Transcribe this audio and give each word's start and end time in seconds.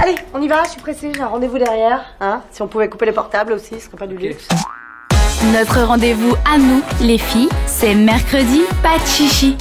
Allez, 0.00 0.16
on 0.32 0.42
y 0.42 0.48
va, 0.48 0.64
je 0.64 0.70
suis 0.70 0.80
pressée, 0.80 1.12
j'ai 1.14 1.22
un 1.22 1.28
rendez-vous 1.28 1.58
derrière. 1.58 2.04
Hein 2.20 2.42
si 2.50 2.62
on 2.62 2.68
pouvait 2.68 2.88
couper 2.88 3.06
les 3.06 3.12
portables 3.12 3.52
aussi, 3.52 3.74
ce 3.78 3.86
serait 3.86 3.96
pas 3.96 4.06
du 4.06 4.16
luxe. 4.16 4.48
Notre 5.52 5.82
rendez-vous 5.82 6.34
à 6.50 6.58
nous, 6.58 6.82
les 7.00 7.18
filles, 7.18 7.50
c'est 7.66 7.94
mercredi, 7.94 8.62
pas 8.82 8.98
de 8.98 9.06
chichi. 9.06 9.56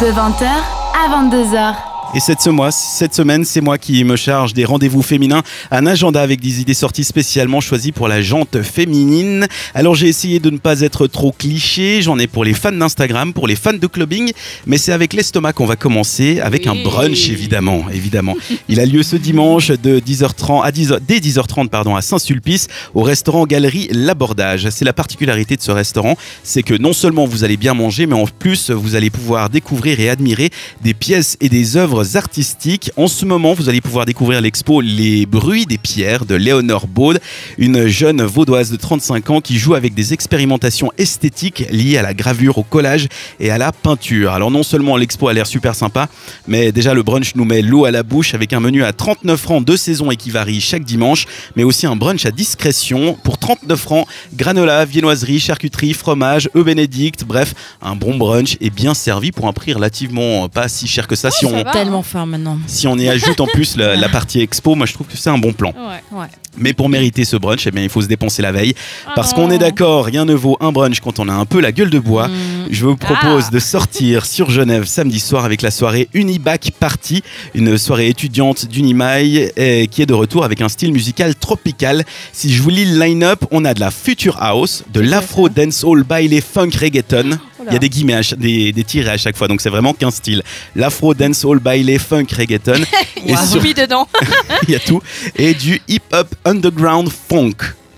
De 0.00 0.06
20h 0.06 0.46
à 0.46 1.22
22h. 1.22 1.95
Et 2.14 2.20
cette, 2.20 2.40
semaine, 2.40 3.44
c'est 3.44 3.60
moi 3.60 3.78
qui 3.78 4.02
me 4.04 4.16
charge 4.16 4.54
des 4.54 4.64
rendez-vous 4.64 5.02
féminins. 5.02 5.42
Un 5.70 5.86
agenda 5.86 6.22
avec 6.22 6.40
des 6.40 6.60
idées 6.60 6.72
sorties 6.72 7.04
spécialement 7.04 7.60
choisies 7.60 7.92
pour 7.92 8.08
la 8.08 8.22
jante 8.22 8.62
féminine. 8.62 9.46
Alors 9.74 9.94
j'ai 9.94 10.08
essayé 10.08 10.38
de 10.38 10.48
ne 10.48 10.56
pas 10.56 10.80
être 10.80 11.08
trop 11.08 11.32
cliché. 11.32 12.00
J'en 12.02 12.18
ai 12.18 12.26
pour 12.26 12.44
les 12.44 12.54
fans 12.54 12.72
d'Instagram, 12.72 13.32
pour 13.32 13.48
les 13.48 13.56
fans 13.56 13.72
de 13.72 13.86
clubbing. 13.86 14.32
Mais 14.66 14.78
c'est 14.78 14.92
avec 14.92 15.12
l'estomac 15.12 15.52
qu'on 15.52 15.66
va 15.66 15.76
commencer, 15.76 16.40
avec 16.40 16.66
un 16.66 16.76
brunch 16.76 17.28
évidemment. 17.28 17.84
évidemment. 17.92 18.36
Il 18.68 18.80
a 18.80 18.86
lieu 18.86 19.02
ce 19.02 19.16
dimanche 19.16 19.68
de 19.68 19.98
10h30 19.98 20.64
à 20.64 20.72
10 20.72 20.94
dès 21.06 21.18
10h30 21.18 21.68
pardon, 21.68 21.96
à 21.96 22.02
Saint-Sulpice 22.02 22.68
au 22.94 23.02
restaurant 23.02 23.46
Galerie 23.46 23.88
L'Abordage. 23.90 24.68
C'est 24.70 24.84
la 24.84 24.92
particularité 24.92 25.56
de 25.56 25.62
ce 25.62 25.72
restaurant, 25.72 26.16
c'est 26.44 26.62
que 26.62 26.74
non 26.74 26.92
seulement 26.92 27.26
vous 27.26 27.44
allez 27.44 27.56
bien 27.56 27.74
manger, 27.74 28.06
mais 28.06 28.14
en 28.14 28.26
plus 28.26 28.70
vous 28.70 28.94
allez 28.94 29.10
pouvoir 29.10 29.50
découvrir 29.50 30.00
et 30.00 30.08
admirer 30.08 30.50
des 30.82 30.94
pièces 30.94 31.36
et 31.40 31.48
des 31.48 31.76
œuvres 31.76 31.95
artistiques. 32.14 32.90
En 32.96 33.06
ce 33.08 33.24
moment, 33.24 33.54
vous 33.54 33.68
allez 33.68 33.80
pouvoir 33.80 34.06
découvrir 34.06 34.40
l'expo 34.40 34.80
Les 34.80 35.26
bruits 35.26 35.66
des 35.66 35.78
pierres 35.78 36.24
de 36.24 36.34
Léonore 36.34 36.86
Baud, 36.86 37.18
une 37.58 37.86
jeune 37.86 38.22
vaudoise 38.22 38.70
de 38.70 38.76
35 38.76 39.30
ans 39.30 39.40
qui 39.40 39.58
joue 39.58 39.74
avec 39.74 39.94
des 39.94 40.12
expérimentations 40.12 40.92
esthétiques 40.98 41.64
liées 41.70 41.98
à 41.98 42.02
la 42.02 42.14
gravure, 42.14 42.58
au 42.58 42.62
collage 42.62 43.08
et 43.40 43.50
à 43.50 43.58
la 43.58 43.72
peinture. 43.72 44.32
Alors 44.32 44.50
non 44.50 44.62
seulement 44.62 44.96
l'expo 44.96 45.28
a 45.28 45.32
l'air 45.32 45.46
super 45.46 45.74
sympa, 45.74 46.08
mais 46.46 46.72
déjà 46.72 46.94
le 46.94 47.02
brunch 47.02 47.34
nous 47.34 47.44
met 47.44 47.62
l'eau 47.62 47.84
à 47.84 47.90
la 47.90 48.02
bouche 48.02 48.34
avec 48.34 48.52
un 48.52 48.60
menu 48.60 48.84
à 48.84 48.92
39 48.92 49.40
francs 49.40 49.64
de 49.64 49.76
saison 49.76 50.10
et 50.10 50.16
qui 50.16 50.30
varie 50.30 50.60
chaque 50.60 50.84
dimanche, 50.84 51.26
mais 51.56 51.64
aussi 51.64 51.86
un 51.86 51.96
brunch 51.96 52.26
à 52.26 52.30
discrétion 52.30 53.14
pour 53.22 53.38
39 53.38 53.80
francs, 53.80 54.06
granola, 54.34 54.84
viennoiserie, 54.84 55.40
charcuterie, 55.40 55.94
fromage, 55.94 56.48
œufs 56.56 56.64
bénédicte, 56.64 57.24
bref, 57.24 57.54
un 57.80 57.96
bon 57.96 58.16
brunch 58.16 58.56
est 58.60 58.70
bien 58.70 58.94
servi 58.94 59.32
pour 59.32 59.46
un 59.48 59.52
prix 59.52 59.72
relativement 59.72 60.48
pas 60.48 60.68
si 60.68 60.86
cher 60.86 61.06
que 61.06 61.16
ça 61.16 61.30
si 61.30 61.46
on 61.46 61.64
Tellement 61.86 62.02
fin 62.02 62.26
maintenant. 62.26 62.58
si 62.66 62.86
on 62.86 62.96
y 62.98 63.08
ajoute 63.08 63.40
en 63.40 63.46
plus 63.46 63.76
la, 63.76 63.96
la 63.96 64.08
partie 64.08 64.40
expo, 64.40 64.74
moi 64.74 64.86
je 64.86 64.92
trouve 64.94 65.06
que 65.06 65.16
c'est 65.16 65.30
un 65.30 65.38
bon 65.38 65.52
plan. 65.52 65.72
Ouais. 65.76 66.18
Ouais. 66.18 66.26
Mais 66.58 66.72
pour 66.72 66.88
mériter 66.88 67.24
ce 67.26 67.36
brunch, 67.36 67.66
eh 67.66 67.70
bien, 67.70 67.82
il 67.82 67.90
faut 67.90 68.00
se 68.00 68.06
dépenser 68.06 68.40
la 68.40 68.50
veille. 68.50 68.72
Parce 69.14 69.32
Oh 69.32 69.36
qu'on 69.36 69.50
est 69.50 69.58
d'accord, 69.58 70.06
rien 70.06 70.24
ne 70.24 70.32
vaut 70.32 70.56
un 70.60 70.72
brunch 70.72 71.00
quand 71.00 71.18
on 71.18 71.28
a 71.28 71.32
un 71.34 71.44
peu 71.44 71.60
la 71.60 71.70
gueule 71.70 71.90
de 71.90 71.98
bois. 71.98 72.30
Je 72.70 72.86
vous 72.86 72.96
propose 72.96 73.44
Ah. 73.48 73.50
de 73.52 73.58
sortir 73.58 74.24
sur 74.34 74.48
Genève 74.50 74.86
samedi 74.86 75.20
soir 75.20 75.44
avec 75.44 75.60
la 75.60 75.70
soirée 75.70 76.08
Unibac 76.14 76.70
Party, 76.80 77.22
une 77.54 77.76
soirée 77.76 78.08
étudiante 78.08 78.64
d'Unimail 78.66 79.52
eh, 79.56 79.86
qui 79.88 80.00
est 80.00 80.06
de 80.06 80.14
retour 80.14 80.44
avec 80.44 80.62
un 80.62 80.70
style 80.70 80.92
musical 80.94 81.34
tropical. 81.34 82.04
Si 82.32 82.50
je 82.54 82.62
vous 82.62 82.70
lis 82.70 82.86
le 82.86 82.98
line-up, 83.04 83.44
on 83.50 83.66
a 83.66 83.74
de 83.74 83.80
la 83.80 83.90
future 83.90 84.42
house, 84.42 84.82
de 84.94 85.00
l'afro 85.00 85.50
dancehall 85.50 86.04
baile 86.04 86.40
funk 86.40 86.70
reggaeton. 86.80 87.38
Il 87.70 87.72
y 87.74 87.76
a 87.76 87.78
des 87.80 87.88
guillemets, 87.88 88.20
des, 88.36 88.72
des 88.72 88.84
tirés 88.84 89.10
à 89.10 89.16
chaque 89.18 89.36
fois, 89.36 89.48
donc 89.48 89.60
c'est 89.60 89.70
vraiment 89.70 89.92
qu'un 89.94 90.10
style. 90.10 90.42
L'afro 90.74 91.14
dancehall 91.14 91.58
baile 91.58 91.98
funk 91.98 92.26
reggaeton. 92.36 92.74
et 93.26 93.32
Wow. 93.34 93.46
sur- 93.46 93.62
Mis 93.62 93.74
dedans. 93.74 94.06
il 94.68 94.70
y 94.70 94.76
a 94.76 94.80
tout. 94.80 95.02
Et 95.36 95.54
du 95.54 95.80
hip-hop 95.88 96.34
underground 96.44 97.08
funk. 97.10 97.54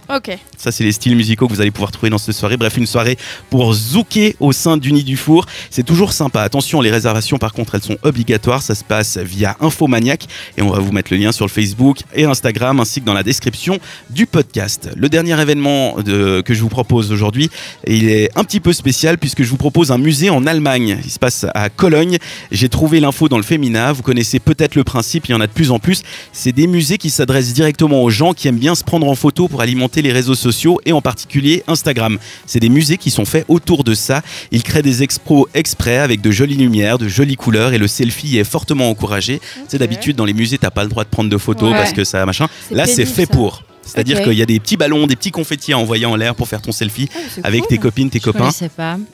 Ok. 0.08 0.38
Ça, 0.56 0.72
c'est 0.72 0.84
les 0.84 0.92
styles 0.92 1.16
musicaux 1.16 1.46
que 1.46 1.52
vous 1.52 1.60
allez 1.60 1.70
pouvoir 1.70 1.90
trouver 1.90 2.10
dans 2.10 2.18
cette 2.18 2.34
soirée. 2.34 2.56
Bref, 2.56 2.76
une 2.76 2.86
soirée 2.86 3.16
pour 3.50 3.72
zouker 3.74 4.36
au 4.40 4.52
sein 4.52 4.76
du 4.76 4.92
Nid 4.92 5.04
du 5.04 5.16
Four. 5.16 5.46
C'est 5.70 5.84
toujours 5.84 6.12
sympa. 6.12 6.42
Attention, 6.42 6.80
les 6.80 6.90
réservations, 6.90 7.38
par 7.38 7.52
contre, 7.52 7.74
elles 7.74 7.82
sont 7.82 7.98
obligatoires. 8.02 8.62
Ça 8.62 8.74
se 8.74 8.84
passe 8.84 9.18
via 9.18 9.56
Infomaniac. 9.60 10.26
Et 10.56 10.62
on 10.62 10.70
va 10.70 10.80
vous 10.80 10.92
mettre 10.92 11.12
le 11.12 11.18
lien 11.18 11.32
sur 11.32 11.44
le 11.44 11.50
Facebook 11.50 11.98
et 12.14 12.24
Instagram, 12.24 12.80
ainsi 12.80 13.00
que 13.00 13.06
dans 13.06 13.14
la 13.14 13.22
description 13.22 13.78
du 14.10 14.26
podcast. 14.26 14.90
Le 14.96 15.08
dernier 15.08 15.40
événement 15.40 15.96
que 16.02 16.54
je 16.54 16.60
vous 16.60 16.68
propose 16.68 17.12
aujourd'hui, 17.12 17.50
il 17.86 18.08
est 18.08 18.30
un 18.36 18.44
petit 18.44 18.60
peu 18.60 18.72
spécial 18.72 19.18
puisque 19.18 19.42
je 19.42 19.50
vous 19.50 19.56
propose 19.56 19.92
un 19.92 19.98
musée 19.98 20.30
en 20.30 20.46
Allemagne. 20.46 20.98
Il 21.04 21.10
se 21.10 21.18
passe 21.18 21.46
à 21.54 21.68
Cologne. 21.68 22.18
J'ai 22.50 22.68
trouvé 22.68 23.00
l'info 23.00 23.28
dans 23.28 23.36
le 23.36 23.42
Femina. 23.42 23.92
Vous 23.92 24.02
connaissez 24.02 24.38
peut-être 24.38 24.74
le 24.74 24.84
principe, 24.84 25.28
il 25.28 25.32
y 25.32 25.34
en 25.34 25.40
a 25.40 25.46
de 25.46 25.52
plus 25.52 25.70
en 25.70 25.78
plus. 25.78 26.02
C'est 26.32 26.52
des 26.52 26.66
musées 26.66 26.98
qui 26.98 27.10
s'adressent 27.10 27.52
directement 27.52 28.02
aux 28.02 28.10
gens 28.10 28.32
qui 28.32 28.48
aiment 28.48 28.58
bien 28.58 28.74
se 28.74 28.84
prendre 28.84 29.08
en 29.08 29.14
photo 29.14 29.48
pour 29.48 29.60
alimenter 29.60 29.97
les 30.02 30.12
réseaux 30.12 30.34
sociaux 30.34 30.80
et 30.84 30.92
en 30.92 31.00
particulier 31.00 31.62
Instagram. 31.66 32.18
C'est 32.46 32.60
des 32.60 32.68
musées 32.68 32.96
qui 32.96 33.10
sont 33.10 33.24
faits 33.24 33.44
autour 33.48 33.84
de 33.84 33.94
ça. 33.94 34.22
Ils 34.50 34.62
créent 34.62 34.82
des 34.82 35.02
expos 35.02 35.46
exprès 35.54 35.98
avec 35.98 36.20
de 36.20 36.30
jolies 36.30 36.56
lumières, 36.56 36.98
de 36.98 37.08
jolies 37.08 37.36
couleurs 37.36 37.72
et 37.72 37.78
le 37.78 37.88
selfie 37.88 38.38
est 38.38 38.44
fortement 38.44 38.88
encouragé. 38.90 39.40
C'est 39.68 39.78
d'habitude 39.78 40.16
dans 40.16 40.24
les 40.24 40.34
musées, 40.34 40.58
t'as 40.58 40.70
pas 40.70 40.82
le 40.84 40.88
droit 40.90 41.04
de 41.04 41.08
prendre 41.08 41.30
de 41.30 41.38
photos 41.38 41.72
Ouais. 41.72 41.76
parce 41.78 41.92
que 41.92 42.04
ça 42.04 42.24
machin. 42.26 42.46
Là, 42.70 42.86
c'est 42.86 43.04
fait 43.06 43.26
ça. 43.26 43.32
pour. 43.32 43.62
C'est-à-dire 43.88 44.22
qu'il 44.22 44.34
y 44.34 44.42
a 44.42 44.46
des 44.46 44.60
petits 44.60 44.76
ballons, 44.76 45.06
des 45.06 45.16
petits 45.16 45.30
confettis 45.30 45.72
à 45.72 45.78
envoyer 45.78 46.06
en 46.06 46.14
l'air 46.16 46.34
pour 46.34 46.46
faire 46.48 46.62
ton 46.62 46.72
selfie 46.72 47.08
avec 47.42 47.66
tes 47.68 47.78
copines, 47.78 48.10
tes 48.10 48.18
Je 48.18 48.24
copains. 48.24 48.50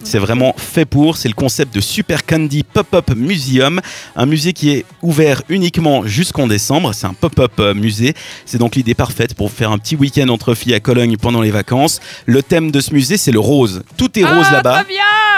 C'est 0.02 0.18
vraiment 0.18 0.54
fait 0.56 0.84
pour. 0.84 1.16
C'est 1.16 1.28
le 1.28 1.34
concept 1.34 1.74
de 1.74 1.80
Super 1.80 2.26
Candy 2.26 2.62
Pop-Up 2.64 3.10
Museum, 3.16 3.80
un 4.16 4.26
musée 4.26 4.52
qui 4.52 4.70
est 4.70 4.84
ouvert 5.02 5.42
uniquement 5.48 6.06
jusqu'en 6.06 6.46
décembre. 6.46 6.92
C'est 6.94 7.06
un 7.06 7.14
pop-up 7.14 7.52
euh, 7.60 7.74
musée. 7.74 8.14
C'est 8.46 8.58
donc 8.58 8.76
l'idée 8.76 8.94
parfaite 8.94 9.34
pour 9.34 9.50
faire 9.50 9.70
un 9.70 9.78
petit 9.78 9.96
week-end 9.96 10.28
entre 10.28 10.54
filles 10.54 10.74
à 10.74 10.80
Cologne 10.80 11.16
pendant 11.16 11.40
les 11.40 11.50
vacances. 11.50 12.00
Le 12.26 12.42
thème 12.42 12.70
de 12.70 12.80
ce 12.80 12.92
musée, 12.92 13.16
c'est 13.16 13.32
le 13.32 13.40
rose. 13.40 13.82
Tout 13.96 14.18
est 14.18 14.24
rose 14.24 14.46
Ah, 14.48 14.52
là-bas. 14.54 14.84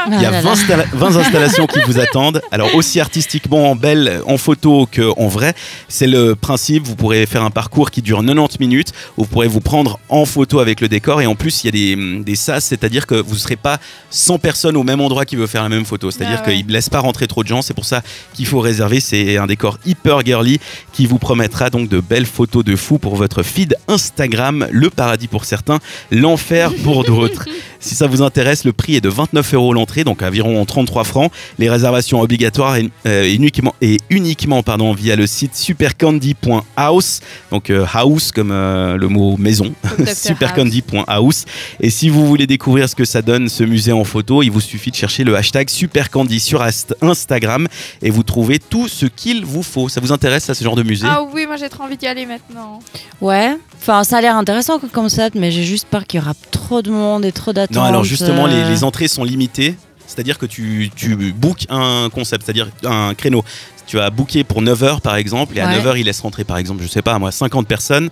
Il 0.09 0.21
y 0.23 0.25
a 0.25 0.29
Ah 0.29 0.31
là 0.31 0.41
20, 0.41 0.43
là. 0.43 0.53
installa- 0.53 0.87
20 0.93 1.17
installations 1.17 1.67
qui 1.67 1.81
vous 1.87 1.99
attendent. 1.99 2.41
Alors 2.53 2.75
aussi 2.75 3.01
artistiquement 3.01 3.75
belles 3.75 4.21
en 4.27 4.39
photo 4.39 4.87
qu'en 4.95 5.27
vrai. 5.29 5.55
C'est 5.89 6.07
le 6.07 6.35
principe. 6.37 6.85
Vous 6.87 6.95
pourrez 6.97 7.27
faire 7.27 7.43
un 7.43 7.51
parcours 7.51 7.91
qui 7.91 8.03
dure 8.03 8.23
90 8.25 8.61
minutes. 8.61 8.93
Vous 9.27 9.33
pourrez 9.33 9.49
vous 9.49 9.61
prendre 9.61 9.99
en 10.09 10.25
photo 10.25 10.61
avec 10.61 10.81
le 10.81 10.87
décor. 10.87 11.21
Et 11.21 11.27
en 11.27 11.35
plus, 11.35 11.65
il 11.65 11.67
y 11.67 11.69
a 11.69 11.97
des, 11.97 12.23
des 12.23 12.37
sas, 12.37 12.65
c'est-à-dire 12.65 13.09
que 13.09 13.17
vous 13.17 13.35
ne 13.35 13.39
serez 13.41 13.57
pas 13.57 13.79
100 14.11 14.39
personnes 14.39 14.77
au 14.77 14.85
même 14.85 15.01
endroit 15.01 15.25
qui 15.25 15.35
veut 15.35 15.49
faire 15.49 15.65
la 15.65 15.69
même 15.69 15.85
photo. 15.85 16.13
C'est-à-dire 16.13 16.43
Ah 16.45 16.47
ouais. 16.49 16.59
qu'ils 16.59 16.67
ne 16.69 16.73
laissent 16.73 16.89
pas 16.89 17.01
rentrer 17.01 17.27
trop 17.27 17.43
de 17.43 17.49
gens. 17.49 17.61
C'est 17.61 17.75
pour 17.75 17.87
ça 17.87 18.03
qu'il 18.35 18.47
faut 18.47 18.61
réserver. 18.61 19.01
C'est 19.01 19.37
un 19.37 19.49
décor 19.49 19.79
hyper 19.85 20.25
girly 20.25 20.61
qui 20.93 21.07
vous 21.07 21.19
promettra 21.19 21.71
donc 21.71 21.89
de 21.89 21.99
belles 21.99 22.25
photos 22.25 22.65
de 22.65 22.77
fou 22.77 22.99
pour 22.99 23.17
votre 23.17 23.43
feed 23.43 23.77
Instagram. 23.89 24.69
Le 24.71 24.91
paradis 24.91 25.27
pour 25.27 25.45
certains, 25.45 25.81
l'enfer 26.13 26.71
pour 26.85 27.03
d'autres. 27.03 27.47
Si 27.81 27.95
ça 27.95 28.07
vous 28.07 28.23
intéresse, 28.23 28.65
le 28.65 28.73
prix 28.73 28.97
est 28.97 29.01
de 29.01 29.09
29 29.09 29.55
euros 29.55 29.73
l'entrée, 29.73 30.05
donc 30.05 30.23
environ 30.23 30.65
33 30.65 31.05
francs. 31.05 31.33
Les 31.59 31.71
réservations 31.71 32.21
obligatoires 32.21 32.77
et, 32.77 32.91
euh, 33.07 33.33
uniquement, 33.33 33.75
et 33.81 33.99
uniquement 34.11 34.63
pardon, 34.63 34.93
via 34.93 35.17
le 35.17 35.27
site 35.27 35.57
supercandy.house, 35.57 37.21
donc 37.51 37.71
euh, 37.71 37.87
house 37.93 38.33
comme 38.33 38.51
euh, 38.53 38.97
le 38.97 39.09
mot 39.09 39.37
maison, 39.37 39.75
supercandy.house. 40.15 41.45
Et 41.81 41.91
si 41.91 42.09
vous 42.09 42.27
voulez 42.27 42.47
découvrir 42.47 42.89
ce 42.89 42.95
que 42.95 43.05
ça 43.05 43.23
donne 43.23 43.49
ce 43.49 43.65
musée 43.65 43.93
en 43.93 44.05
photo, 44.05 44.43
il 44.43 44.51
vous 44.51 44.61
suffit 44.61 44.91
de 44.91 44.97
chercher 44.97 45.25
le 45.25 45.37
hashtag 45.37 45.69
supercandy 45.69 46.41
sur 46.41 46.63
Instagram 47.03 47.69
et 48.03 48.11
vous 48.11 48.23
trouvez 48.23 48.59
tout 48.59 48.89
ce 48.89 49.07
qu'il 49.07 49.45
vous 49.45 49.63
faut. 49.63 49.89
Ça 49.89 50.01
vous 50.01 50.13
intéresse 50.13 50.49
à 50.51 50.55
ce 50.55 50.65
genre 50.65 50.77
de 50.77 50.83
musée? 50.83 51.07
Ah 51.09 51.23
oui, 51.33 51.47
moi 51.47 51.57
j'ai 51.57 51.69
trop 51.69 51.85
envie 51.85 51.97
d'y 51.97 52.07
aller 52.07 52.27
maintenant. 52.27 52.81
Ouais. 53.21 53.57
Enfin, 53.79 54.03
ça 54.05 54.19
a 54.19 54.21
l'air 54.21 54.37
intéressant 54.37 54.79
comme 54.79 54.91
concept, 54.91 55.37
mais 55.37 55.51
j'ai 55.51 55.63
juste 55.63 55.87
peur 55.89 56.07
qu'il 56.07 56.19
y 56.21 56.23
aura 56.23 56.35
trop 56.51 56.83
de 56.83 56.91
monde 56.91 57.25
et 57.25 57.33
trop 57.33 57.53
d'attentes. 57.53 57.66
Non, 57.71 57.83
alors 57.83 58.05
justement, 58.05 58.47
les, 58.47 58.55
euh. 58.57 58.69
les 58.69 58.85
entrées 58.85 59.09
sont 59.09 59.25
limitées. 59.25 59.77
C'est-à-dire 60.07 60.39
que 60.39 60.47
tu, 60.47 60.91
tu 60.95 61.17
bookes 61.33 61.67
un 61.69 62.09
concept, 62.13 62.45
c'est-à-dire 62.45 62.69
un 62.85 63.15
créneau. 63.15 63.45
Tu 63.87 64.01
as 64.01 64.11
booké 64.11 64.43
pour 64.45 64.63
9h 64.63 65.01
par 65.01 65.17
exemple, 65.17 65.57
et 65.57 65.61
à 65.61 65.67
Ouais. 65.69 65.79
9h, 65.79 65.97
il 65.99 66.05
laisse 66.07 66.21
rentrer 66.21 66.45
par 66.45 66.57
exemple, 66.59 66.83
je 66.83 66.89
sais 66.89 67.03
pas, 67.03 67.19
moi, 67.19 67.31
50 67.31 67.67
personnes. 67.69 68.11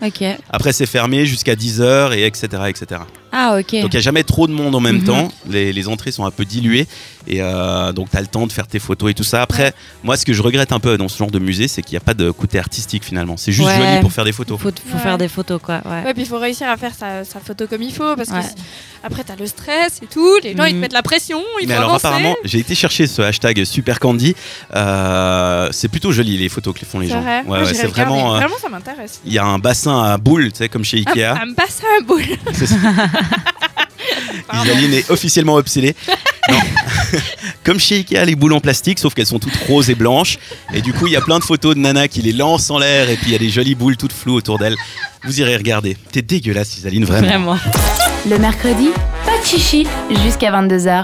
Après, 0.51 0.73
c'est 0.73 0.87
fermé 0.87 1.27
jusqu'à 1.27 1.55
10h, 1.57 2.13
et 2.17 2.25
etc. 2.27 2.47
etc. 2.69 3.01
Ah, 3.37 3.57
ok. 3.59 3.81
Donc, 3.83 3.93
il 3.93 3.97
n'y 3.97 3.97
a 3.97 4.01
jamais 4.01 4.23
trop 4.23 4.47
de 4.47 4.53
monde 4.53 4.77
en 4.77 4.81
même 4.81 4.99
Mhm. 4.99 5.05
temps. 5.05 5.29
Les, 5.51 5.73
les 5.73 5.89
entrées 5.89 6.13
sont 6.13 6.25
un 6.25 6.31
peu 6.31 6.45
diluées. 6.45 6.87
Et 7.27 7.39
euh, 7.43 7.91
donc, 7.93 8.09
tu 8.11 8.17
as 8.17 8.21
le 8.21 8.29
temps 8.29 8.47
de 8.47 8.53
faire 8.53 8.69
tes 8.69 8.79
photos 8.79 9.11
et 9.11 9.15
tout 9.15 9.25
ça. 9.25 9.43
Après, 9.43 9.75
moi, 10.05 10.17
ce 10.17 10.25
que 10.25 10.33
je 10.33 10.41
regrette 10.41 10.71
un 10.71 10.79
peu 10.79 10.97
dans 10.97 11.09
ce 11.09 11.19
genre 11.19 11.33
de 11.33 11.41
musée, 11.41 11.67
c'est 11.67 11.83
qu'il 11.83 11.95
n'y 11.95 11.97
a 11.97 12.01
pas 12.01 12.15
de 12.15 12.31
côté 12.31 12.61
artistique 12.61 13.03
finalement. 13.05 13.37
C'est 13.37 13.51
juste 13.51 13.67
Ouais. 13.67 13.77
joli 13.77 14.01
pour 14.03 14.13
faire 14.13 14.25
des 14.25 14.31
photos. 14.31 14.61
Faut, 14.61 14.69
faut 14.71 14.97
Ouais. 14.97 15.03
faire 15.03 15.19
des 15.19 15.27
photos, 15.27 15.61
quoi. 15.61 15.81
Ouais. 15.85 16.05
Ouais, 16.05 16.15
puis 16.15 16.23
il 16.23 16.29
faut 16.29 16.39
réussir 16.39 16.69
à 16.69 16.77
faire 16.77 16.93
sa, 16.97 17.25
sa 17.25 17.41
photo 17.41 17.67
comme 17.67 17.83
il 17.83 17.93
faut 17.93 18.15
parce 18.15 18.29
que 18.29 18.35
après 19.03 19.25
t'as 19.25 19.35
le 19.37 19.47
stress 19.47 20.01
et 20.03 20.07
tout, 20.07 20.37
les 20.45 20.57
gens 20.57 20.65
ils 20.65 20.71
te 20.71 20.75
Mhm. 20.75 20.81
mettent 20.81 20.93
la 20.93 21.03
pression, 21.03 21.43
Mais 21.67 21.73
alors 21.75 21.91
avancer. 21.91 22.07
apparemment, 22.07 22.37
j'ai 22.45 22.59
été 22.61 22.77
chercher 22.77 23.09
ce 23.09 23.21
hashtag 23.23 23.65
Super 23.65 23.99
Candy. 23.99 24.37
Euh, 24.77 25.64
c'est 25.73 25.89
plutôt 25.89 26.13
joli 26.13 26.37
les 26.39 26.49
photos 26.49 26.75
que 26.75 26.81
les 26.81 26.87
font 26.87 26.99
les 27.01 27.07
C'est 27.09 27.13
gens. 27.15 27.21
vrai. 27.23 27.43
Ouais, 27.47 27.61
ouais, 27.61 27.75
c'est 27.75 27.87
vraiment. 27.87 28.35
euh, 28.35 28.39
Vraiment, 28.39 28.57
ça 28.61 28.69
m'intéresse. 28.69 29.21
Il 29.25 29.33
y 29.33 29.39
a 29.39 29.45
un 29.45 29.59
bassin 29.59 30.03
à 30.03 30.17
boules, 30.19 30.51
tu 30.53 30.59
sais, 30.59 30.69
comme 30.69 30.85
chez 30.85 30.99
Ikea. 30.99 31.33
Un, 31.33 31.35
un 31.49 31.53
bassin 31.53 31.85
à 31.99 32.03
boule. 32.05 32.23
C'est 32.53 32.67
ça. 32.67 32.77
Pardon. 34.49 34.65
Isaline 34.71 34.95
est 34.95 35.11
officiellement 35.11 35.55
obsédée. 35.55 35.95
Comme 37.63 37.81
chez 37.81 37.97
Ikea, 37.97 38.25
les 38.27 38.35
boules 38.37 38.53
en 38.53 38.61
plastique, 38.61 38.99
sauf 38.99 39.15
qu'elles 39.15 39.27
sont 39.27 39.39
toutes 39.39 39.57
roses 39.69 39.89
et 39.89 39.95
blanches. 39.95 40.39
Et 40.75 40.83
du 40.83 40.93
coup, 40.93 41.07
il 41.07 41.13
y 41.13 41.17
a 41.17 41.21
plein 41.23 41.39
de 41.39 41.45
photos 41.45 41.75
de 41.75 41.81
Nana 41.81 42.09
qui 42.09 42.21
les 42.21 42.33
lancent 42.33 42.71
en 42.71 42.79
l'air. 42.79 43.09
Et 43.09 43.17
puis, 43.17 43.29
il 43.29 43.33
y 43.33 43.37
a 43.37 43.39
des 43.39 43.49
jolies 43.49 43.75
boules 43.75 43.97
toutes 43.97 44.13
floues 44.13 44.35
autour 44.35 44.59
d'elle. 44.59 44.77
Vous 45.25 45.41
irez 45.41 45.57
regarder. 45.57 45.97
T'es 46.13 46.21
dégueulasse, 46.23 46.77
Isaline, 46.77 47.05
vraiment. 47.05 47.27
Vraiment. 47.27 47.59
Le 48.29 48.39
mercredi, 48.39 48.91
pas 49.25 49.39
de 49.41 49.45
chichi 49.47 49.87
jusqu'à 50.25 50.51
22h. 50.51 51.03